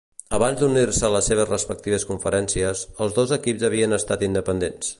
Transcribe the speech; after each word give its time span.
Abans 0.35 0.61
d'unir-se 0.61 1.03
a 1.09 1.11
les 1.15 1.27
seves 1.31 1.49
respectives 1.51 2.05
conferències, 2.13 2.81
els 3.07 3.15
dos 3.19 3.35
equips 3.39 3.67
havien 3.69 3.95
estat 3.99 4.25
independents. 4.31 4.89